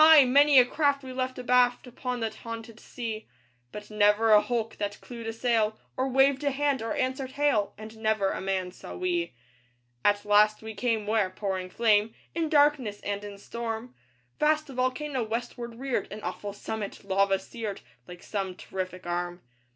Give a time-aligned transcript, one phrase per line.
[0.25, 3.27] many a craft we left abaft Upon that haunted sea;
[3.71, 7.75] But never a hulk that clewed a sail, Or waved a hand, or answered hail,
[7.77, 9.35] And never a man saw we.
[10.03, 13.93] At last we came where pouring flame In darkness and in storm,
[14.39, 19.43] Vast a volcano westward reared An awful summit, lava seared, Like some terrific arm.